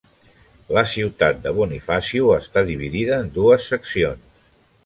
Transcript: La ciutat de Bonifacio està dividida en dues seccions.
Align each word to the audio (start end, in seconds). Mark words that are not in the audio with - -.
La 0.77 0.83
ciutat 0.93 1.43
de 1.43 1.53
Bonifacio 1.59 2.33
està 2.39 2.65
dividida 2.71 3.23
en 3.27 3.33
dues 3.37 3.73
seccions. 3.75 4.45